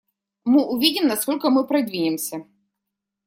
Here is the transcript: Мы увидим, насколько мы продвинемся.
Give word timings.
Мы 0.45 0.65
увидим, 0.65 1.05
насколько 1.07 1.51
мы 1.51 1.63
продвинемся. 1.63 2.47